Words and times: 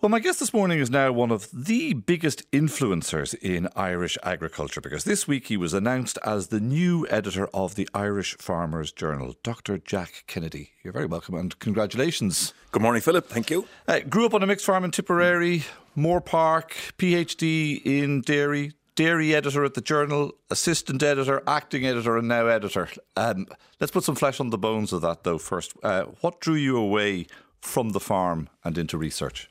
Well, 0.00 0.08
my 0.08 0.20
guest 0.20 0.40
this 0.40 0.54
morning 0.54 0.78
is 0.78 0.88
now 0.88 1.12
one 1.12 1.30
of 1.30 1.50
the 1.52 1.92
biggest 1.92 2.50
influencers 2.52 3.34
in 3.34 3.68
Irish 3.76 4.16
agriculture 4.22 4.80
because 4.80 5.04
this 5.04 5.28
week 5.28 5.48
he 5.48 5.58
was 5.58 5.74
announced 5.74 6.18
as 6.24 6.46
the 6.46 6.58
new 6.58 7.06
editor 7.10 7.48
of 7.52 7.74
the 7.74 7.86
Irish 7.92 8.34
Farmers 8.38 8.92
Journal, 8.92 9.34
Dr. 9.42 9.76
Jack 9.76 10.24
Kennedy. 10.26 10.70
You're 10.82 10.94
very 10.94 11.04
welcome 11.04 11.34
and 11.34 11.58
congratulations. 11.58 12.54
Good 12.72 12.80
morning, 12.80 13.02
Philip. 13.02 13.28
Thank 13.28 13.50
you. 13.50 13.66
Uh, 13.86 14.00
grew 14.00 14.24
up 14.24 14.32
on 14.32 14.42
a 14.42 14.46
mixed 14.46 14.64
farm 14.64 14.84
in 14.84 14.90
Tipperary, 14.90 15.64
Moorepark, 15.94 16.70
PhD 16.96 17.82
in 17.84 18.22
dairy, 18.22 18.72
dairy 18.94 19.34
editor 19.34 19.66
at 19.66 19.74
the 19.74 19.82
Journal, 19.82 20.32
assistant 20.48 21.02
editor, 21.02 21.42
acting 21.46 21.84
editor, 21.84 22.16
and 22.16 22.26
now 22.26 22.46
editor. 22.46 22.88
Um, 23.18 23.48
let's 23.80 23.90
put 23.90 24.04
some 24.04 24.14
flesh 24.14 24.40
on 24.40 24.48
the 24.48 24.56
bones 24.56 24.94
of 24.94 25.02
that, 25.02 25.24
though, 25.24 25.36
first. 25.36 25.74
Uh, 25.82 26.04
what 26.22 26.40
drew 26.40 26.54
you 26.54 26.78
away 26.78 27.26
from 27.60 27.90
the 27.90 28.00
farm 28.00 28.48
and 28.64 28.78
into 28.78 28.96
research? 28.96 29.50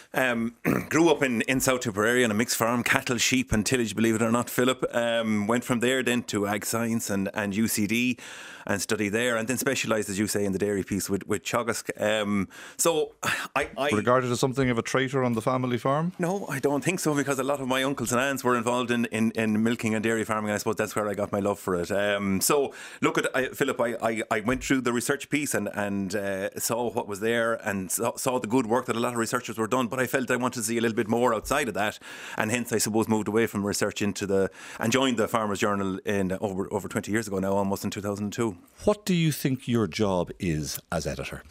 Um, 0.13 0.55
grew 0.89 1.09
up 1.09 1.23
in, 1.23 1.41
in 1.43 1.61
South 1.61 1.81
Tipperary 1.81 2.23
on 2.23 2.31
a 2.31 2.33
mixed 2.33 2.57
farm, 2.57 2.83
cattle, 2.83 3.17
sheep, 3.17 3.53
and 3.53 3.65
tillage, 3.65 3.95
believe 3.95 4.15
it 4.15 4.21
or 4.21 4.31
not, 4.31 4.49
Philip. 4.49 4.83
Um, 4.93 5.47
went 5.47 5.63
from 5.63 5.79
there 5.79 6.03
then 6.03 6.23
to 6.23 6.47
Ag 6.47 6.65
Science 6.65 7.09
and, 7.09 7.29
and 7.33 7.53
UCD 7.53 8.19
and 8.65 8.81
studied 8.81 9.09
there, 9.09 9.37
and 9.37 9.47
then 9.47 9.57
specialised, 9.57 10.09
as 10.09 10.19
you 10.19 10.27
say, 10.27 10.45
in 10.45 10.51
the 10.51 10.59
dairy 10.59 10.83
piece 10.83 11.09
with, 11.09 11.25
with 11.27 11.43
Teagasc. 11.43 11.99
Um, 12.01 12.47
so 12.77 13.13
I, 13.55 13.69
I. 13.77 13.89
Regarded 13.89 14.31
as 14.31 14.39
something 14.39 14.69
of 14.69 14.77
a 14.77 14.81
traitor 14.81 15.23
on 15.23 15.33
the 15.33 15.41
family 15.41 15.77
farm? 15.77 16.13
No, 16.19 16.45
I 16.47 16.59
don't 16.59 16.83
think 16.83 16.99
so, 16.99 17.15
because 17.15 17.39
a 17.39 17.43
lot 17.43 17.59
of 17.59 17.67
my 17.67 17.83
uncles 17.83 18.11
and 18.11 18.21
aunts 18.21 18.43
were 18.43 18.55
involved 18.55 18.91
in, 18.91 19.05
in, 19.05 19.31
in 19.31 19.63
milking 19.63 19.95
and 19.95 20.03
dairy 20.03 20.23
farming, 20.23 20.49
and 20.49 20.55
I 20.55 20.57
suppose 20.57 20.75
that's 20.75 20.95
where 20.95 21.07
I 21.07 21.13
got 21.13 21.31
my 21.31 21.39
love 21.39 21.59
for 21.59 21.75
it. 21.75 21.91
Um, 21.91 22.41
so, 22.41 22.73
look 23.01 23.17
at 23.17 23.35
I, 23.35 23.47
Philip, 23.49 23.79
I, 23.79 23.95
I, 24.01 24.21
I, 24.29 24.39
went 24.41 24.63
through 24.63 24.81
the 24.81 24.93
research 24.93 25.29
piece 25.29 25.53
and, 25.53 25.69
and 25.73 26.15
uh, 26.15 26.59
saw 26.59 26.91
what 26.91 27.07
was 27.07 27.19
there 27.19 27.53
and 27.67 27.91
saw, 27.91 28.15
saw 28.15 28.39
the 28.39 28.47
good 28.47 28.67
work 28.67 28.85
that 28.85 28.95
a 28.95 28.99
lot 28.99 29.13
of 29.13 29.19
researchers 29.19 29.57
were 29.57 29.67
done, 29.67 29.87
but 29.87 30.00
I 30.01 30.07
felt 30.07 30.29
I 30.31 30.35
wanted 30.35 30.59
to 30.59 30.65
see 30.65 30.77
a 30.77 30.81
little 30.81 30.95
bit 30.95 31.07
more 31.07 31.33
outside 31.33 31.67
of 31.67 31.73
that, 31.75 31.99
and 32.37 32.51
hence 32.51 32.73
I 32.73 32.79
suppose 32.79 33.07
moved 33.07 33.27
away 33.27 33.47
from 33.47 33.65
research 33.65 34.01
into 34.01 34.25
the 34.25 34.49
and 34.79 34.91
joined 34.91 35.17
the 35.17 35.27
Farmers 35.27 35.59
Journal 35.59 35.99
in 36.05 36.33
over 36.41 36.67
over 36.71 36.87
20 36.87 37.11
years 37.11 37.27
ago 37.27 37.39
now, 37.39 37.53
almost 37.53 37.83
in 37.83 37.91
2002. 37.91 38.57
What 38.83 39.05
do 39.05 39.13
you 39.13 39.31
think 39.31 39.67
your 39.67 39.87
job 39.87 40.31
is 40.39 40.79
as 40.91 41.07
editor? 41.07 41.43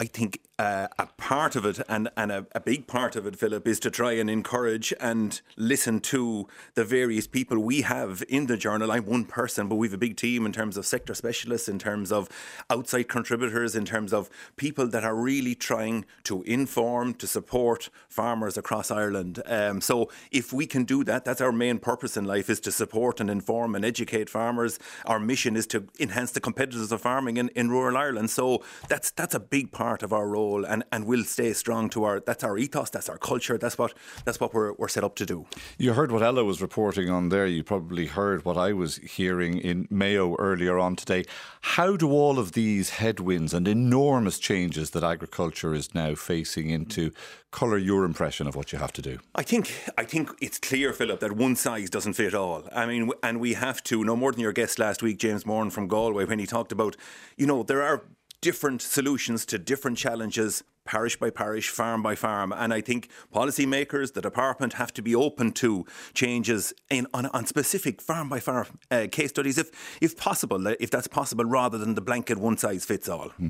I 0.00 0.06
think 0.06 0.40
uh, 0.62 0.88
a 0.98 1.06
part 1.16 1.56
of 1.56 1.64
it, 1.64 1.80
and, 1.88 2.08
and 2.16 2.30
a, 2.30 2.46
a, 2.52 2.60
big 2.60 2.86
part 2.86 3.16
of 3.16 3.26
it, 3.26 3.36
Philip, 3.36 3.66
is 3.66 3.80
to 3.80 3.90
try 3.90 4.12
and 4.12 4.28
encourage 4.28 4.92
and 5.00 5.40
listen 5.56 6.00
to 6.00 6.46
the 6.74 6.84
various 6.84 7.26
people 7.26 7.58
we 7.58 7.82
have 7.82 8.22
in 8.28 8.46
the 8.46 8.56
journal. 8.56 8.92
I'm 8.92 9.06
one 9.06 9.24
person, 9.24 9.68
but 9.68 9.76
we 9.76 9.86
have 9.88 9.94
a 9.94 9.98
big 9.98 10.16
team 10.16 10.46
in 10.46 10.52
terms 10.52 10.76
of 10.76 10.86
sector 10.86 11.14
specialists, 11.14 11.68
in 11.68 11.78
terms 11.78 12.12
of 12.12 12.28
outside 12.70 13.08
contributors, 13.08 13.74
in 13.74 13.84
terms 13.84 14.12
of 14.12 14.28
people 14.56 14.86
that 14.88 15.04
are 15.04 15.14
really 15.14 15.54
trying 15.54 16.04
to 16.24 16.42
inform, 16.42 17.14
to 17.14 17.26
support 17.26 17.88
farmers 18.08 18.56
across 18.56 18.90
Ireland. 18.90 19.42
Um, 19.46 19.80
so 19.80 20.10
if 20.30 20.52
we 20.52 20.66
can 20.66 20.84
do 20.84 21.02
that, 21.04 21.24
that's 21.24 21.40
our 21.40 21.52
main 21.52 21.78
purpose 21.78 22.16
in 22.16 22.24
life, 22.24 22.48
is 22.50 22.60
to 22.60 22.72
support 22.72 23.20
and 23.20 23.30
inform 23.30 23.74
and 23.74 23.84
educate 23.84 24.28
farmers. 24.28 24.78
Our 25.06 25.18
mission 25.18 25.56
is 25.56 25.66
to 25.68 25.88
enhance 25.98 26.32
the 26.32 26.40
competitiveness 26.40 26.92
of 26.92 27.00
farming 27.00 27.36
in, 27.36 27.48
in 27.50 27.70
rural 27.70 27.96
Ireland. 27.96 28.30
So 28.30 28.62
that's 28.88 29.10
that's 29.10 29.34
a 29.34 29.40
big 29.40 29.72
part 29.72 30.02
part 30.02 30.02
of 30.02 30.12
our 30.12 30.28
role 30.28 30.51
and, 30.58 30.84
and 30.92 31.06
we'll 31.06 31.24
stay 31.24 31.52
strong 31.52 31.88
to 31.90 32.04
our 32.04 32.20
that's 32.20 32.44
our 32.44 32.58
ethos, 32.58 32.90
that's 32.90 33.08
our 33.08 33.18
culture, 33.18 33.58
that's 33.58 33.78
what 33.78 33.94
that's 34.24 34.40
what 34.40 34.54
we're, 34.54 34.72
we're 34.74 34.88
set 34.88 35.04
up 35.04 35.14
to 35.16 35.26
do. 35.26 35.46
You 35.78 35.92
heard 35.92 36.12
what 36.12 36.22
Ella 36.22 36.44
was 36.44 36.60
reporting 36.62 37.10
on 37.10 37.28
there. 37.28 37.46
You 37.46 37.62
probably 37.62 38.06
heard 38.06 38.44
what 38.44 38.56
I 38.56 38.72
was 38.72 38.96
hearing 38.96 39.58
in 39.58 39.88
Mayo 39.90 40.36
earlier 40.36 40.78
on 40.78 40.96
today. 40.96 41.24
How 41.62 41.96
do 41.96 42.10
all 42.10 42.38
of 42.38 42.52
these 42.52 42.90
headwinds 42.90 43.54
and 43.54 43.66
enormous 43.66 44.38
changes 44.38 44.90
that 44.90 45.04
agriculture 45.04 45.74
is 45.74 45.94
now 45.94 46.14
facing 46.14 46.70
into 46.70 47.12
colour 47.50 47.78
your 47.78 48.04
impression 48.04 48.46
of 48.46 48.56
what 48.56 48.72
you 48.72 48.78
have 48.78 48.92
to 48.92 49.02
do? 49.02 49.18
I 49.34 49.42
think 49.42 49.72
I 49.96 50.04
think 50.04 50.30
it's 50.40 50.58
clear, 50.58 50.92
Philip, 50.92 51.20
that 51.20 51.32
one 51.32 51.56
size 51.56 51.90
doesn't 51.90 52.14
fit 52.14 52.34
all. 52.34 52.64
I 52.72 52.86
mean, 52.86 53.10
and 53.22 53.40
we 53.40 53.54
have 53.54 53.82
to 53.84 54.04
no 54.04 54.16
more 54.16 54.32
than 54.32 54.40
your 54.40 54.52
guest 54.52 54.78
last 54.78 55.02
week, 55.02 55.18
James 55.18 55.46
Moran 55.46 55.70
from 55.70 55.86
Galway, 55.88 56.24
when 56.24 56.38
he 56.38 56.46
talked 56.46 56.72
about, 56.72 56.96
you 57.36 57.46
know, 57.46 57.62
there 57.62 57.82
are 57.82 58.04
different 58.42 58.82
solutions 58.82 59.46
to 59.46 59.58
different 59.58 59.96
challenges 59.96 60.62
parish 60.84 61.16
by 61.16 61.30
parish, 61.30 61.68
farm 61.68 62.02
by 62.02 62.14
farm. 62.14 62.52
And 62.52 62.72
I 62.74 62.80
think 62.80 63.08
policymakers, 63.34 64.12
the 64.12 64.20
department, 64.20 64.74
have 64.74 64.92
to 64.94 65.02
be 65.02 65.14
open 65.14 65.52
to 65.52 65.86
changes 66.14 66.72
in, 66.90 67.06
on, 67.14 67.26
on 67.26 67.46
specific 67.46 68.00
farm 68.00 68.28
by 68.28 68.40
farm 68.40 68.66
uh, 68.90 69.06
case 69.10 69.30
studies, 69.30 69.58
if 69.58 69.70
if 70.00 70.16
possible, 70.16 70.66
if 70.66 70.90
that's 70.90 71.08
possible, 71.08 71.44
rather 71.44 71.78
than 71.78 71.94
the 71.94 72.00
blanket 72.00 72.38
one 72.38 72.56
size 72.56 72.84
fits 72.84 73.08
all. 73.08 73.28
Hmm. 73.30 73.48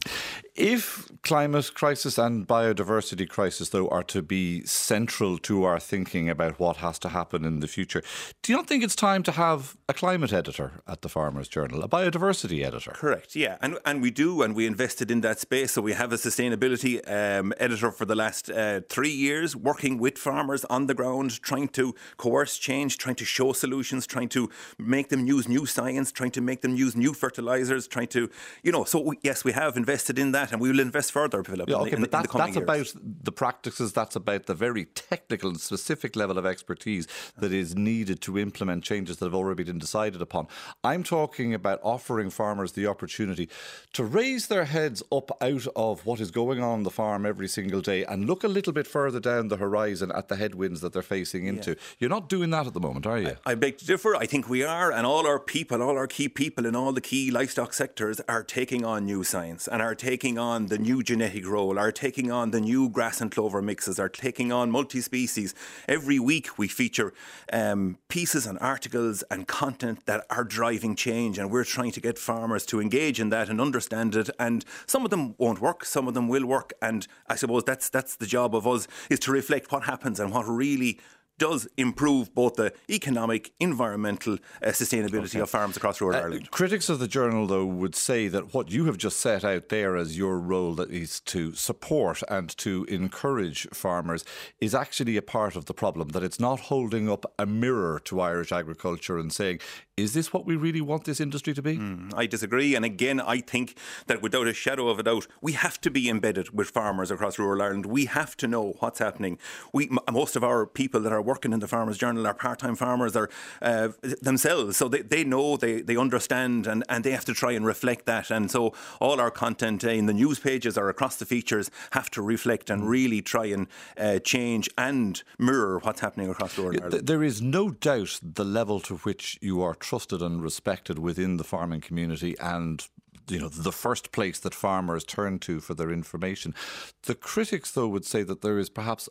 If 0.54 1.10
climate 1.22 1.72
crisis 1.75 2.19
and 2.19 2.47
biodiversity 2.47 3.28
crisis, 3.28 3.71
though, 3.71 3.88
are 3.88 4.03
to 4.04 4.22
be 4.22 4.65
central 4.65 5.38
to 5.38 5.65
our 5.65 5.81
thinking 5.81 6.28
about 6.28 6.59
what 6.59 6.76
has 6.78 6.98
to 7.00 7.09
happen 7.09 7.44
in 7.44 7.60
the 7.60 7.69
future, 7.69 8.03
do 8.42 8.53
you 8.53 8.59
not 8.59 8.66
think 8.66 8.84
it's 8.84 8.97
time 8.97 9.22
to 9.25 9.32
have 9.32 9.76
a 9.88 9.94
climate 9.94 10.32
editor 10.32 10.82
at 10.87 11.03
the 11.03 11.09
Farmers 11.09 11.48
Journal, 11.48 11.82
a 11.82 11.88
biodiversity 11.88 12.65
editor? 12.65 12.92
Correct. 12.92 13.34
Yeah, 13.34 13.56
and 13.60 13.78
and 13.84 14.03
we 14.03 14.10
do, 14.10 14.42
and 14.42 14.54
we 14.54 14.66
invested 14.66 15.10
in 15.10 15.22
that 15.22 15.38
space. 15.38 15.72
So 15.72 15.81
we 15.82 15.94
have 15.94 16.12
a 16.12 16.16
sustainability. 16.16 17.00
Uh, 17.06 17.22
um, 17.22 17.53
editor 17.59 17.91
for 17.91 18.05
the 18.05 18.15
last 18.15 18.50
uh, 18.50 18.81
three 18.88 19.10
years, 19.10 19.55
working 19.55 19.99
with 19.99 20.19
farmers 20.19 20.65
on 20.66 20.87
the 20.87 20.94
ground, 20.94 21.31
trying 21.43 21.69
to 21.69 21.94
coerce 22.16 22.59
change, 22.59 22.99
trying 22.99 23.16
to 23.16 23.25
show 23.25 23.53
solutions, 23.53 24.06
trying 24.06 24.28
to 24.31 24.50
make 24.78 25.09
them 25.09 25.27
use 25.27 25.49
new 25.49 25.65
science, 25.66 26.12
trying 26.12 26.31
to 26.33 26.41
make 26.41 26.60
them 26.62 26.75
use 26.77 26.94
new 26.97 27.12
fertilizers, 27.12 27.87
trying 27.87 28.09
to, 28.09 28.31
you 28.62 28.72
know, 28.72 28.84
so 28.84 29.00
we, 29.00 29.19
yes, 29.22 29.44
we 29.44 29.53
have 29.53 29.77
invested 29.77 30.19
in 30.19 30.33
that 30.33 30.53
and 30.53 30.60
we 30.60 30.69
will 30.71 30.81
invest 30.81 31.12
further, 31.12 31.43
Philip. 31.44 31.69
Yeah, 31.69 31.77
okay, 31.77 31.93
in, 31.93 32.00
but 32.00 32.10
that, 32.10 32.31
that's 32.33 32.56
years. 32.56 32.62
about 32.62 33.25
the 33.25 33.33
practices, 33.33 33.93
that's 33.93 34.16
about 34.16 34.47
the 34.47 34.54
very 34.54 34.87
technical 34.87 35.50
and 35.50 35.60
specific 35.60 36.16
level 36.16 36.39
of 36.39 36.47
expertise 36.47 37.06
that 37.39 37.53
is 37.53 37.77
needed 37.77 38.21
to 38.22 38.39
implement 38.39 38.84
changes 38.84 39.19
that 39.19 39.27
have 39.27 39.34
already 39.34 39.65
been 39.65 39.78
decided 39.78 40.21
upon. 40.21 40.47
I'm 40.83 41.03
talking 41.03 41.54
about 41.54 41.81
offering 41.83 42.31
farmers 42.31 42.72
the 42.72 42.87
opportunity 42.87 43.49
to 43.93 44.04
raise 44.04 44.49
their 44.49 44.65
heads 44.65 45.03
up 45.12 45.31
out 45.41 45.66
of 45.77 46.04
what 46.06 46.21
is 46.21 46.31
going 46.31 46.62
on 46.62 46.72
on 46.72 46.84
the 46.84 46.91
farm 46.91 47.12
every 47.27 47.49
single 47.49 47.81
day 47.81 48.05
and 48.05 48.27
look 48.27 48.45
a 48.45 48.49
little 48.49 48.73
bit 48.73 48.87
further 48.87 49.21
down 49.21 49.49
the 49.49 49.56
horizon 49.56 50.11
at 50.12 50.28
the 50.28 50.37
headwinds 50.37 50.81
that 50.81 50.93
they're 50.93 51.03
facing 51.03 51.47
into. 51.47 51.71
Yeah. 51.71 51.77
You're 51.99 52.11
not 52.11 52.28
doing 52.28 52.50
that 52.50 52.67
at 52.67 52.75
the 52.75 52.81
moment, 52.81 53.06
are 53.06 53.19
you? 53.19 53.37
I, 53.47 53.53
I 53.53 53.55
beg 53.55 53.78
to 53.78 53.87
differ. 53.87 54.17
I 54.17 54.27
think 54.27 54.49
we 54.49 54.62
are, 54.62 54.91
and 54.91 55.06
all 55.06 55.27
our 55.27 55.39
people, 55.39 55.83
all 55.83 55.97
our 55.97 56.06
key 56.06 56.28
people 56.28 56.67
in 56.67 56.75
all 56.75 56.93
the 56.93 57.01
key 57.01 57.31
livestock 57.31 57.75
sectors 57.75 58.21
are 58.28 58.43
taking 58.43 58.84
on 58.84 59.05
new 59.05 59.22
science 59.25 59.69
and 59.69 59.83
are 59.83 59.95
taking 59.95 60.39
on 60.39 60.67
the 60.67 60.78
new 60.78 61.03
genetic 61.03 61.47
role, 61.47 61.78
are 61.78 61.93
taking 61.93 62.31
on 62.31 62.51
the 62.51 62.61
new 62.61 62.89
grass 62.89 63.21
and 63.21 63.31
clover 63.31 63.62
mixes, 63.62 63.99
are 63.99 64.09
taking 64.09 64.51
on 64.53 64.71
multi 64.71 65.01
species. 65.01 65.55
Every 65.89 66.19
week 66.19 66.59
we 66.59 66.69
feature 66.69 67.12
um, 67.53 67.99
pieces 68.09 68.47
and 68.47 68.59
articles 68.61 69.22
and 69.31 69.47
content 69.47 70.06
that 70.06 70.25
are 70.31 70.45
driving 70.45 70.97
change, 70.97 71.39
and 71.39 71.51
we're 71.51 71.65
trying 71.65 71.93
to 71.93 72.01
get 72.01 72.19
farmers 72.19 72.65
to 72.67 72.81
engage 72.81 73.21
in 73.21 73.28
that 73.31 73.49
and 73.49 73.61
understand 73.61 74.15
it. 74.17 74.31
And 74.39 74.65
some 74.87 75.05
of 75.05 75.11
them 75.11 75.34
won't 75.39 75.61
work, 75.61 75.84
some 75.84 76.09
of 76.09 76.15
them 76.15 76.28
will 76.28 76.47
work, 76.47 76.72
and 76.81 77.02
I 77.27 77.37
suppose 77.37 77.65
that's 77.65 77.89
that's 77.89 78.17
the 78.17 78.27
job 78.27 78.55
of 78.55 78.67
us 78.67 78.89
is 79.11 79.19
to 79.21 79.33
reflect 79.33 79.71
what 79.73 79.85
happens 79.85 80.21
and 80.21 80.33
what 80.33 80.47
really 80.47 80.99
does 81.38 81.69
improve 81.76 82.34
both 82.34 82.54
the 82.54 82.72
economic, 82.88 83.53
environmental 83.59 84.34
uh, 84.62 84.69
sustainability 84.69 85.31
okay. 85.31 85.41
of 85.41 85.50
farms 85.50 85.76
across 85.76 86.00
rural 86.00 86.16
uh, 86.16 86.22
Ireland. 86.22 86.50
Critics 86.50 86.88
of 86.88 86.98
the 86.98 87.09
journal, 87.09 87.47
though, 87.47 87.66
would 87.66 87.94
say 87.94 88.28
that 88.28 88.54
what 88.54 88.70
you 88.70 88.84
have 88.87 88.98
just 88.98 89.19
set 89.19 89.44
out 89.44 89.69
there 89.69 89.97
as 89.97 90.16
your 90.16 90.38
role 90.38 90.75
that 90.75 90.91
is 90.91 91.21
to 91.21 91.53
support 91.54 92.22
and 92.28 92.56
to 92.59 92.84
encourage 92.88 93.69
farmers 93.72 94.25
is 94.60 94.75
actually 94.75 95.16
a 95.16 95.22
part 95.22 95.56
of 95.56 95.66
the 95.66 95.75
problem, 95.75 96.09
that 96.10 96.22
it's 96.22 96.41
not 96.41 96.60
holding 96.60 97.10
up 97.10 97.25
a 97.38 97.47
mirror 97.47 98.00
to 98.04 98.21
Irish 98.21 98.53
agriculture 98.53 99.19
and 99.19 99.32
saying, 99.32 99.60
is 99.97 100.15
this 100.15 100.32
what 100.32 100.47
we 100.47 100.56
really 100.56 100.81
want 100.81 101.04
this 101.04 101.21
industry 101.21 101.54
to 101.54 101.62
be? 101.62 101.76
Mm, 101.76 102.15
I 102.16 102.26
disagree. 102.26 102.75
And 102.75 102.84
again, 102.84 103.21
I 103.21 103.41
think 103.41 103.76
that 104.06 104.22
without 104.22 104.47
a 104.47 104.54
shadow 104.54 104.88
of 104.88 104.98
a 104.98 105.03
doubt, 105.03 105.26
we 105.41 105.53
have 105.53 105.81
to 105.82 105.91
be 105.91 106.09
embedded 106.09 106.56
with 106.56 106.71
farmers 106.71 107.10
across 107.10 107.38
rural 107.38 107.60
Ireland. 107.60 107.87
We 107.87 108.06
have 108.06 108.37
to 108.38 108.48
know 108.48 108.75
what's 108.81 108.98
happening. 108.98 109.38
We, 109.72 109.91
most 110.10 110.34
of 110.34 110.42
our 110.42 110.66
people 110.66 111.01
that 111.03 111.12
are 111.12 111.22
working 111.22 111.53
in 111.53 111.60
the 111.60 111.69
Farmers 111.69 111.98
Journal 111.98 112.27
are 112.27 112.34
part 112.34 112.59
time 112.59 112.77
farmers 112.77 113.16
are, 113.16 113.30
uh, 113.60 113.89
themselves. 114.21 114.77
So 114.77 114.89
they, 114.89 115.03
they 115.03 115.24
know, 115.24 115.57
they, 115.57 115.80
they 115.80 115.97
understand, 115.97 116.66
and, 116.66 116.84
and 116.89 117.04
they 117.04 117.13
have 117.13 117.24
to 117.27 117.34
try 117.34 117.53
and 117.53 117.65
reflect 117.65 118.07
that. 118.07 118.30
And 118.30 118.51
so 118.51 118.74
all 119.01 119.21
our 119.21 119.30
content 119.30 119.84
in 119.84 120.07
the 120.07 120.15
news 120.15 120.39
pages 120.39 120.77
or 120.77 120.89
across 120.89 121.16
the 121.16 121.27
features 121.27 121.71
have 121.92 122.10
to 122.10 122.22
reflect 122.22 122.71
and 122.71 122.89
really 122.89 123.22
try 123.22 123.47
and 123.47 123.66
uh, 123.97 124.19
change 124.19 124.69
and 124.77 125.22
mirror 125.39 125.78
what's 125.78 126.01
happening 126.01 126.30
across 126.30 126.59
rural 126.59 126.83
Ireland. 126.83 127.07
There 127.07 127.22
is 127.22 127.41
no 127.41 127.71
doubt 127.71 128.21
the 128.22 128.45
level 128.45 128.80
to 128.80 128.97
which 128.98 129.39
you 129.41 129.63
are 129.63 129.74
trusted 129.74 130.22
and 130.22 130.42
respected 130.42 130.98
within 130.98 131.36
the 131.36 131.45
farming 131.45 131.80
community 131.80 132.36
and 132.39 132.86
you 133.28 133.39
know 133.39 133.48
the 133.48 133.72
first 133.72 134.13
place 134.13 134.39
that 134.41 134.54
farmers 134.54 135.04
turn 135.04 135.39
to 135.41 135.60
for 135.60 135.74
their 135.74 135.91
information. 135.91 136.54
The 137.03 137.15
critics 137.15 137.71
though 137.71 137.89
would 137.89 138.04
say 138.04 138.22
that 138.24 138.42
there 138.42 138.59
is 138.59 138.69
perhaps 138.69 139.09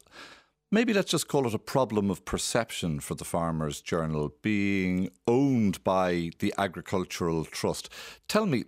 maybe 0.72 0.94
let's 0.94 1.12
just 1.12 1.28
call 1.28 1.46
it 1.46 1.54
a 1.54 1.60
problem 1.60 2.10
of 2.10 2.26
perception 2.26 3.00
for 3.00 3.16
the 3.16 3.26
Farmers 3.26 3.82
Journal 3.82 4.34
being 4.42 5.10
owned 5.28 5.84
by 5.84 6.32
the 6.40 6.54
Agricultural 6.58 7.46
Trust. 7.46 7.90
Tell 8.28 8.46
me 8.46 8.64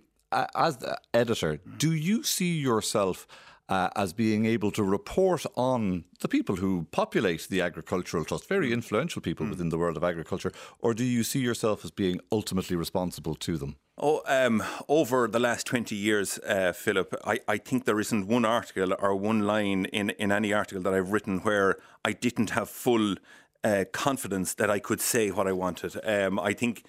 as 0.54 0.78
the 0.78 0.98
editor, 1.12 1.60
do 1.78 1.92
you 1.92 2.22
see 2.22 2.58
yourself 2.58 3.26
uh, 3.68 3.88
as 3.96 4.12
being 4.12 4.44
able 4.44 4.70
to 4.70 4.82
report 4.82 5.46
on 5.56 6.04
the 6.20 6.28
people 6.28 6.56
who 6.56 6.86
populate 6.90 7.48
the 7.48 7.60
agricultural 7.60 8.24
trust, 8.24 8.48
very 8.48 8.68
Hmm. 8.68 8.74
influential 8.74 9.22
people 9.22 9.46
within 9.46 9.70
the 9.70 9.78
world 9.78 9.96
of 9.96 10.04
agriculture, 10.04 10.52
or 10.78 10.94
do 10.94 11.04
you 11.04 11.22
see 11.22 11.40
yourself 11.40 11.84
as 11.84 11.90
being 11.90 12.20
ultimately 12.30 12.76
responsible 12.76 13.34
to 13.36 13.56
them? 13.56 13.76
Oh, 13.96 14.22
um, 14.26 14.62
over 14.88 15.28
the 15.28 15.38
last 15.38 15.66
20 15.66 15.94
years, 15.94 16.38
uh, 16.40 16.72
Philip, 16.72 17.14
I, 17.24 17.40
I 17.46 17.58
think 17.58 17.84
there 17.84 18.00
isn't 18.00 18.26
one 18.26 18.44
article 18.44 18.92
or 18.98 19.14
one 19.14 19.46
line 19.46 19.84
in, 19.86 20.10
in 20.10 20.32
any 20.32 20.52
article 20.52 20.82
that 20.82 20.92
I've 20.92 21.12
written 21.12 21.38
where 21.40 21.76
I 22.04 22.12
didn't 22.12 22.50
have 22.50 22.68
full 22.68 23.14
uh, 23.62 23.84
confidence 23.92 24.54
that 24.54 24.68
I 24.68 24.80
could 24.80 25.00
say 25.00 25.30
what 25.30 25.46
I 25.46 25.52
wanted. 25.52 25.96
Um, 26.04 26.38
I 26.40 26.52
think 26.54 26.84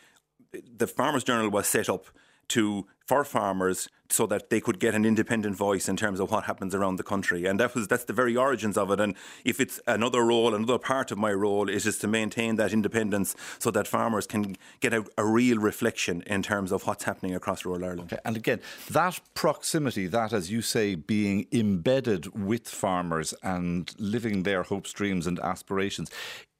the 0.51 0.87
Farmers 0.87 1.23
Journal 1.23 1.49
was 1.49 1.67
set 1.67 1.89
up 1.89 2.05
to 2.49 2.87
for 3.05 3.23
farmers 3.23 3.87
so 4.09 4.25
that 4.27 4.49
they 4.49 4.59
could 4.59 4.79
get 4.79 4.93
an 4.93 5.05
independent 5.05 5.55
voice 5.55 5.87
in 5.89 5.97
terms 5.97 6.19
of 6.19 6.31
what 6.31 6.45
happens 6.45 6.75
around 6.75 6.97
the 6.97 7.03
country. 7.03 7.45
And 7.45 7.59
that 7.59 7.73
was 7.75 7.87
that's 7.87 8.03
the 8.03 8.13
very 8.13 8.35
origins 8.35 8.77
of 8.77 8.91
it. 8.91 8.99
And 8.99 9.15
if 9.43 9.59
it's 9.59 9.79
another 9.87 10.23
role 10.23 10.53
another 10.53 10.77
part 10.77 11.11
of 11.11 11.17
my 11.17 11.31
role 11.31 11.69
is 11.69 11.83
just 11.83 12.01
to 12.01 12.07
maintain 12.07 12.55
that 12.57 12.73
independence 12.73 13.35
so 13.59 13.71
that 13.71 13.87
farmers 13.87 14.27
can 14.27 14.57
get 14.79 14.93
a, 14.93 15.05
a 15.17 15.25
real 15.25 15.57
reflection 15.57 16.23
in 16.27 16.43
terms 16.43 16.71
of 16.71 16.85
what's 16.87 17.03
happening 17.03 17.35
across 17.35 17.65
rural 17.65 17.83
Ireland. 17.83 18.13
Okay, 18.13 18.21
and 18.25 18.35
again, 18.35 18.59
that 18.89 19.19
proximity, 19.33 20.07
that, 20.07 20.33
as 20.33 20.51
you 20.51 20.61
say, 20.61 20.95
being 20.95 21.47
embedded 21.51 22.35
with 22.39 22.67
farmers 22.67 23.33
and 23.43 23.93
living 23.99 24.43
their 24.43 24.63
hopes, 24.63 24.93
dreams, 24.93 25.27
and 25.27 25.39
aspirations, 25.39 26.09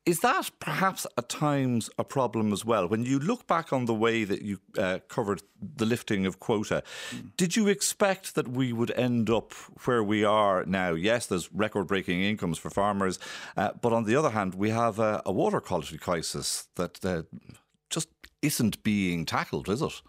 is 0.06 0.19
that 0.19 0.52
perhaps 0.60 1.07
at 1.18 1.30
times 1.30 1.90
a 1.98 2.04
problem 2.04 2.54
as 2.54 2.63
well? 2.63 2.88
When 2.88 3.06
you 3.06 3.18
look 3.18 3.48
back 3.48 3.74
on 3.74 3.86
the 3.86 3.94
way 3.94 4.24
that 4.24 4.44
you 4.44 4.60
uh, 4.78 5.00
covered 5.07 5.42
the 5.60 5.86
lifting 5.86 6.25
of 6.28 6.40
quota, 6.40 6.84
did 7.38 7.56
you 7.56 7.68
expect 7.68 8.36
that 8.36 8.48
we 8.48 8.72
would 8.72 8.92
end 8.92 9.30
up 9.30 9.54
where 9.86 10.04
we 10.04 10.24
are 10.24 10.63
now? 10.66 10.94
Yes, 10.94 11.25
there's 11.25 11.52
record 11.52 11.88
breaking 11.88 12.22
incomes 12.22 12.60
for 12.60 12.69
farmers, 12.69 13.18
uh, 13.57 13.72
but 13.81 13.94
on 13.94 14.04
the 14.04 14.16
other 14.16 14.30
hand, 14.30 14.54
we 14.54 14.69
have 14.69 15.00
a, 15.00 15.24
a 15.25 15.31
water 15.31 15.60
quality 15.60 15.98
crisis 15.98 16.68
that 16.75 17.04
uh, 17.04 17.24
just 17.90 18.10
isn't 18.44 18.84
being 18.84 19.25
tackled, 19.25 19.68
is 19.69 19.81
it? 19.81 20.02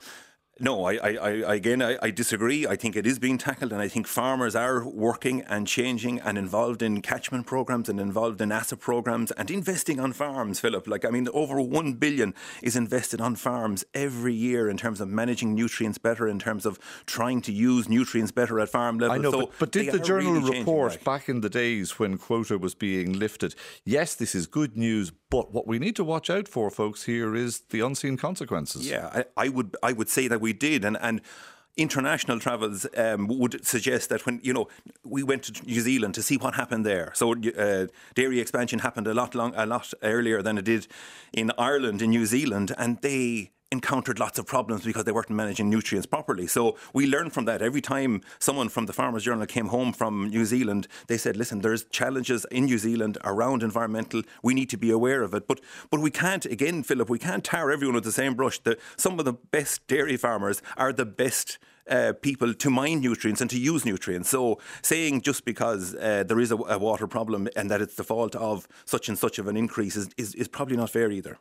No, 0.59 0.87
I, 0.87 0.95
I, 0.95 1.11
I 1.11 1.55
again, 1.57 1.83
I, 1.83 1.99
I 2.01 2.11
disagree. 2.11 2.67
I 2.67 2.77
think 2.77 2.97
it 2.97 3.07
is 3.07 3.19
being 3.19 3.37
tackled, 3.37 3.73
and 3.73 3.83
I 3.83 3.89
think 3.89 4.07
farmers 4.07 4.57
are 4.57 4.89
working 4.89 5.43
and 5.43 5.67
changing 5.67 6.19
and 6.21 6.39
involved 6.39 6.81
in 6.81 7.03
catchment 7.03 7.47
programs 7.47 7.91
and 7.91 8.01
involved 8.01 8.41
in 8.41 8.49
ASSAP 8.49 8.81
programs 8.81 9.31
and 9.33 9.51
investing 9.51 10.01
on 10.01 10.15
farms. 10.15 10.59
Philip, 10.59 10.89
like 10.89 11.05
I 11.05 11.11
mean, 11.11 11.29
over 11.35 11.61
one 11.61 11.95
billion 11.95 12.33
is 12.63 12.75
invested 12.75 13.21
on 13.21 13.37
farms 13.37 13.85
every 13.93 14.33
year 14.33 14.71
in 14.71 14.79
terms 14.79 15.03
of 15.03 15.09
managing 15.09 15.55
nutrients 15.55 15.99
better, 15.99 16.27
in 16.27 16.39
terms 16.39 16.65
of 16.65 16.79
trying 17.05 17.43
to 17.43 17.53
use 17.53 17.87
nutrients 17.87 18.33
better 18.33 18.59
at 18.59 18.71
farm 18.71 18.99
level. 18.99 19.15
I 19.15 19.19
know, 19.19 19.33
So 19.33 19.41
but, 19.41 19.51
but 19.59 19.73
did 19.73 19.93
the 19.93 19.99
journal 19.99 20.33
really 20.41 20.61
report 20.61 20.93
back. 20.93 21.05
back 21.05 21.29
in 21.29 21.43
the 21.43 21.51
days 21.51 21.99
when 21.99 22.17
quota 22.17 22.57
was 22.57 22.75
being 22.75 23.13
lifted? 23.13 23.55
Yes, 23.85 24.15
this 24.15 24.35
is 24.35 24.47
good 24.47 24.75
news, 24.75 25.11
but 25.31 25.53
what 25.53 25.67
we 25.67 25.79
need 25.79 25.97
to 25.97 26.05
watch 26.05 26.31
out 26.31 26.49
for, 26.49 26.71
folks, 26.71 27.05
here 27.05 27.35
is 27.35 27.61
the 27.71 27.81
unseen 27.81 28.17
consequences. 28.17 28.89
Yeah, 28.89 29.25
I, 29.37 29.47
I 29.47 29.49
would 29.49 29.77
I 29.83 29.93
would 29.93 30.09
say 30.09 30.29
that 30.29 30.41
we 30.41 30.53
did, 30.53 30.85
and 30.85 30.97
and 31.01 31.21
international 31.77 32.41
travels 32.41 32.87
um, 32.97 33.27
would 33.27 33.65
suggest 33.67 34.09
that 34.09 34.25
when 34.25 34.41
you 34.43 34.53
know 34.53 34.69
we 35.05 35.23
went 35.23 35.43
to 35.45 35.67
New 35.67 35.81
Zealand 35.81 36.15
to 36.15 36.23
see 36.23 36.37
what 36.37 36.55
happened 36.55 36.87
there. 36.87 37.13
So 37.15 37.33
uh, 37.33 37.87
dairy 38.15 38.41
expansion 38.41 38.79
happened 38.81 39.07
a 39.07 39.15
lot 39.15 39.35
long 39.35 39.53
a 39.57 39.67
lot 39.67 39.93
earlier 40.03 40.43
than 40.43 40.59
it 40.59 40.65
did 40.65 40.87
in 41.33 41.53
Ireland 41.59 42.03
in 42.03 42.11
New 42.11 42.27
Zealand, 42.27 42.75
and 42.79 43.01
they 43.03 43.51
encountered 43.77 44.19
lots 44.19 44.39
of 44.39 44.45
problems 44.47 44.85
because 44.85 45.05
they 45.05 45.13
weren't 45.13 45.31
managing 45.31 45.69
nutrients 45.71 46.07
properly. 46.07 46.47
So 46.47 46.77
we 46.93 47.07
learned 47.07 47.33
from 47.35 47.45
that. 47.47 47.63
Every 47.71 47.83
time 47.95 48.13
someone 48.39 48.69
from 48.69 48.87
the 48.87 48.93
Farmers 49.01 49.25
Journal 49.25 49.47
came 49.47 49.69
home 49.77 49.93
from 49.93 50.13
New 50.37 50.45
Zealand, 50.55 50.89
they 51.11 51.19
said, 51.19 51.37
"Listen, 51.37 51.61
there's 51.61 51.85
challenges 52.01 52.41
in 52.51 52.65
New 52.71 52.79
Zealand 52.79 53.15
around 53.33 53.63
environmental. 53.63 54.23
We 54.43 54.55
need 54.55 54.71
to 54.71 54.79
be 54.87 54.91
aware 54.91 55.23
of 55.23 55.35
it." 55.35 55.47
But 55.51 55.61
but 55.93 56.01
we 56.01 56.11
can't 56.11 56.45
again, 56.57 56.83
Philip. 56.83 57.09
We 57.11 57.19
can't 57.29 57.45
tar 57.45 57.71
everyone 57.71 57.97
with 57.97 58.05
the 58.05 58.19
same 58.23 58.35
brush. 58.35 58.59
The, 58.67 58.79
some 58.97 59.19
of 59.19 59.25
the 59.25 59.37
best 59.57 59.87
dairy 59.87 60.17
farmers 60.17 60.63
are 60.77 60.93
the 60.93 61.07
best. 61.07 61.59
Uh, 61.89 62.13
people 62.21 62.53
to 62.53 62.69
mine 62.69 63.01
nutrients 63.01 63.41
and 63.41 63.49
to 63.49 63.61
use 63.73 63.83
nutrients. 63.93 64.29
So 64.29 64.59
saying 64.83 65.21
just 65.29 65.45
because 65.45 65.95
uh, 65.95 66.25
there 66.29 66.41
is 66.41 66.51
a, 66.51 66.57
a 66.57 66.79
water 66.79 67.07
problem 67.07 67.49
and 67.55 67.71
that 67.71 67.81
it's 67.81 67.95
the 67.95 68.03
fault 68.03 68.35
of 68.35 68.67
such 68.85 69.09
and 69.09 69.17
such 69.17 69.39
of 69.39 69.47
an 69.47 69.57
increase 69.57 69.95
is, 69.95 70.09
is, 70.17 70.35
is 70.35 70.49
probably 70.49 70.77
not 70.77 70.91
fair 70.91 71.13
either. 71.13 71.39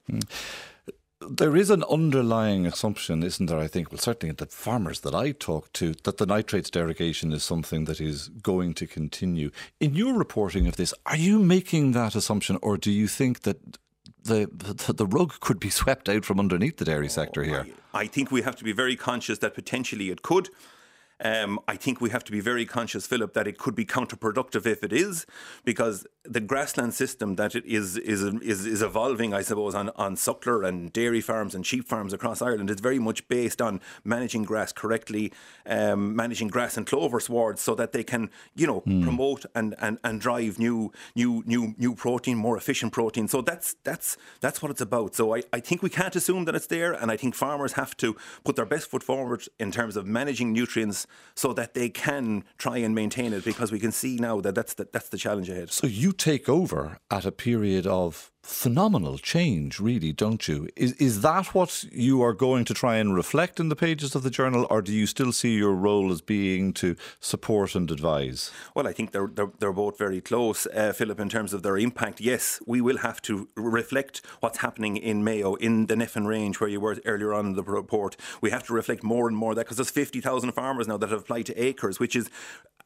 There 1.21 1.55
is 1.55 1.69
an 1.69 1.83
underlying 1.89 2.65
assumption, 2.65 3.23
isn't 3.23 3.45
there? 3.45 3.59
I 3.59 3.67
think, 3.67 3.91
well, 3.91 3.99
certainly 3.99 4.35
the 4.35 4.47
farmers 4.47 4.99
that 5.01 5.15
I 5.15 5.31
talk 5.31 5.71
to, 5.73 5.93
that 6.03 6.17
the 6.17 6.25
nitrates 6.25 6.69
derogation 6.69 7.31
is 7.31 7.43
something 7.43 7.85
that 7.85 8.01
is 8.01 8.27
going 8.27 8.73
to 8.75 8.85
continue. 8.85 9.51
In 9.79 9.95
your 9.95 10.17
reporting 10.17 10.67
of 10.67 10.75
this, 10.75 10.93
are 11.05 11.15
you 11.15 11.39
making 11.39 11.93
that 11.93 12.15
assumption, 12.15 12.57
or 12.61 12.77
do 12.77 12.91
you 12.91 13.07
think 13.07 13.41
that 13.41 13.77
the 14.23 14.49
the, 14.51 14.93
the 14.93 15.05
rug 15.05 15.39
could 15.39 15.59
be 15.59 15.69
swept 15.81 16.09
out 16.09 16.25
from 16.25 16.39
underneath 16.39 16.77
the 16.77 16.85
dairy 16.85 17.09
sector 17.09 17.41
oh, 17.41 17.45
here? 17.45 17.67
I 17.93 18.07
think 18.07 18.29
we 18.29 18.41
have 18.41 18.57
to 18.57 18.65
be 18.65 18.73
very 18.73 18.97
conscious 18.97 19.39
that 19.39 19.55
potentially 19.55 20.09
it 20.09 20.21
could. 20.21 20.49
Um, 21.23 21.59
I 21.67 21.77
think 21.77 22.01
we 22.01 22.09
have 22.09 22.25
to 22.25 22.31
be 22.31 22.41
very 22.41 22.65
conscious, 22.65 23.07
Philip, 23.07 23.33
that 23.33 23.47
it 23.47 23.57
could 23.57 23.73
be 23.73 23.85
counterproductive 23.85 24.65
if 24.65 24.83
it 24.83 24.91
is, 24.91 25.25
because 25.63 26.05
the 26.23 26.41
grassland 26.41 26.93
system 26.93 27.35
that 27.35 27.55
it 27.55 27.65
is 27.65 27.97
is 27.97 28.23
is, 28.23 28.65
is 28.65 28.81
evolving, 28.81 29.33
I 29.33 29.41
suppose, 29.41 29.75
on, 29.75 29.91
on 29.95 30.15
suckler 30.15 30.67
and 30.67 30.91
dairy 30.91 31.21
farms 31.21 31.55
and 31.55 31.65
sheep 31.65 31.87
farms 31.87 32.11
across 32.11 32.41
Ireland 32.41 32.69
is 32.69 32.81
very 32.81 32.99
much 32.99 33.27
based 33.29 33.61
on 33.61 33.79
managing 34.03 34.43
grass 34.43 34.73
correctly, 34.73 35.31
um, 35.65 36.15
managing 36.15 36.49
grass 36.49 36.75
and 36.75 36.85
clover 36.85 37.21
swards, 37.21 37.61
so 37.61 37.75
that 37.75 37.93
they 37.93 38.03
can, 38.03 38.29
you 38.55 38.67
know, 38.67 38.81
promote 38.81 39.45
and, 39.55 39.75
and, 39.79 39.99
and 40.03 40.19
drive 40.19 40.59
new 40.59 40.91
new 41.15 41.43
new 41.45 41.75
new 41.77 41.95
protein, 41.95 42.37
more 42.37 42.57
efficient 42.57 42.91
protein. 42.91 43.29
So 43.29 43.41
that's 43.41 43.75
that's 43.83 44.17
that's 44.41 44.61
what 44.61 44.69
it's 44.69 44.81
about. 44.81 45.15
So 45.15 45.33
I, 45.33 45.43
I 45.53 45.61
think 45.61 45.81
we 45.81 45.89
can't 45.89 46.15
assume 46.15 46.43
that 46.45 46.55
it's 46.55 46.67
there, 46.67 46.91
and 46.91 47.09
I 47.09 47.15
think 47.17 47.35
farmers 47.35 47.73
have 47.73 47.95
to 47.97 48.17
put 48.43 48.57
their 48.57 48.65
best 48.65 48.89
foot 48.89 49.03
forward 49.03 49.43
in 49.59 49.71
terms 49.71 49.95
of 49.95 50.05
managing 50.05 50.51
nutrients 50.51 51.04
so 51.35 51.53
that 51.53 51.73
they 51.73 51.89
can 51.89 52.43
try 52.57 52.77
and 52.77 52.95
maintain 52.95 53.33
it 53.33 53.43
because 53.43 53.71
we 53.71 53.79
can 53.79 53.91
see 53.91 54.17
now 54.17 54.41
that 54.41 54.55
that's 54.55 54.73
the, 54.75 54.87
that's 54.91 55.09
the 55.09 55.17
challenge 55.17 55.49
ahead. 55.49 55.71
So 55.71 55.87
you 55.87 56.11
take 56.11 56.47
over 56.49 56.99
at 57.11 57.25
a 57.25 57.31
period 57.31 57.85
of 57.85 58.31
phenomenal 58.45 59.17
change, 59.17 59.79
really, 59.79 60.13
don't 60.13 60.47
you? 60.47 60.69
Is 60.75 60.93
is 60.93 61.21
that 61.21 61.47
what 61.55 61.83
you 61.91 62.21
are 62.21 62.33
going 62.33 62.63
to 62.65 62.73
try 62.73 62.97
and 62.97 63.15
reflect 63.15 63.59
in 63.59 63.69
the 63.69 63.75
pages 63.75 64.15
of 64.15 64.21
the 64.21 64.29
journal, 64.29 64.67
or 64.69 64.81
do 64.81 64.93
you 64.93 65.07
still 65.07 65.31
see 65.31 65.55
your 65.55 65.73
role 65.73 66.11
as 66.11 66.21
being 66.21 66.71
to 66.73 66.95
support 67.19 67.73
and 67.75 67.89
advise? 67.89 68.51
Well, 68.75 68.87
I 68.87 68.93
think 68.93 69.11
they're 69.11 69.27
they're, 69.27 69.51
they're 69.59 69.73
both 69.73 69.97
very 69.97 70.21
close, 70.21 70.67
uh, 70.67 70.93
Philip, 70.93 71.19
in 71.19 71.29
terms 71.29 71.53
of 71.53 71.63
their 71.63 71.77
impact. 71.77 72.21
Yes, 72.21 72.61
we 72.67 72.81
will 72.81 72.97
have 72.97 73.21
to 73.23 73.49
reflect 73.55 74.21
what's 74.41 74.59
happening 74.59 74.95
in 74.95 75.23
Mayo, 75.23 75.55
in 75.55 75.87
the 75.87 75.95
Nephin 75.95 76.27
range, 76.27 76.59
where 76.59 76.69
you 76.69 76.79
were 76.79 76.97
earlier 77.05 77.33
on 77.33 77.47
in 77.47 77.53
the 77.55 77.63
report. 77.63 78.15
We 78.41 78.51
have 78.51 78.65
to 78.67 78.73
reflect 78.73 79.03
more 79.03 79.27
and 79.27 79.35
more 79.35 79.55
that 79.55 79.65
because 79.65 79.77
there's 79.77 79.89
50,000 79.89 80.51
farmers 80.51 80.87
now 80.87 80.97
that 80.97 81.09
have 81.09 81.21
applied 81.21 81.47
to 81.47 81.59
ACRES, 81.59 81.99
which 81.99 82.15
is 82.15 82.29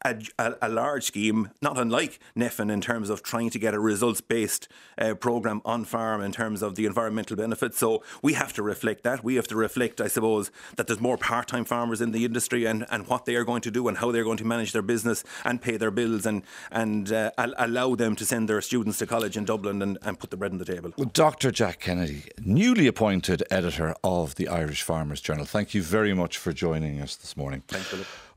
a, 0.06 0.18
a, 0.38 0.56
a 0.64 0.70
large 0.70 1.04
scheme, 1.06 1.52
not 1.62 1.78
unlike 1.78 2.20
Nephin 2.36 2.70
in 2.70 2.82
terms 2.82 3.10
of 3.10 3.22
trying 3.22 3.50
to 3.50 3.60
get 3.60 3.74
a 3.74 3.80
results 3.80 4.22
based 4.22 4.68
uh, 4.98 5.14
programme 5.16 5.62
on 5.66 5.86
farm 5.86 6.22
in 6.22 6.32
terms 6.32 6.62
of 6.62 6.76
the 6.76 6.86
environmental 6.86 7.36
benefits. 7.36 7.78
So 7.78 8.04
we 8.22 8.34
have 8.34 8.54
to 8.54 8.64
reflect 8.64 9.04
that. 9.04 9.24
We 9.24 9.36
have 9.36 9.48
to 9.48 9.56
reflect, 9.56 10.00
I 10.00 10.08
suppose, 10.08 10.52
that 10.76 10.88
there's 10.88 11.02
more 11.02 11.18
part 11.18 11.48
time 11.48 11.66
farmers 11.66 12.02
in 12.02 12.12
the 12.12 12.26
industry 12.26 12.66
and, 12.66 12.86
and 12.90 13.08
what 13.08 13.26
they 13.26 13.36
are 13.36 13.44
going 13.44 13.62
to 13.62 13.72
do 13.72 13.88
and 13.88 13.98
how 13.98 14.12
they're 14.12 14.24
going 14.24 14.38
to 14.38 14.46
manage 14.46 14.72
their 14.72 14.82
business 14.82 15.24
and 15.44 15.62
pay 15.62 15.78
their 15.78 15.92
bills 15.92 16.26
and, 16.26 16.44
and 16.72 17.12
uh, 17.12 17.32
al- 17.38 17.54
allow 17.58 17.96
them 17.96 18.16
to 18.16 18.26
send 18.26 18.48
their 18.48 18.62
students 18.62 19.00
to 19.00 19.06
college 19.06 19.36
in 19.36 19.46
Dublin 19.46 19.82
and, 19.82 19.98
and 20.02 20.20
put 20.20 20.30
the 20.30 20.38
bread 20.38 20.52
on 20.52 20.58
the 20.58 20.66
table. 20.66 20.92
Dr. 21.14 21.52
Jack 21.52 21.80
Kennedy, 21.80 22.24
newly 22.44 22.88
appointed 22.88 23.44
editor 23.52 23.96
of 24.04 24.36
the 24.36 24.48
Irish 24.48 24.84
Farmers 24.84 25.22
Journal, 25.22 25.46
thank 25.46 25.74
you 25.74 25.82
very 25.82 26.14
much 26.14 26.38
for 26.38 26.54
joining 26.54 27.02
us 27.02 27.16
this 27.16 27.36
morning. 27.36 27.64
Thanks, 27.68 27.88
Philip. 27.88 28.08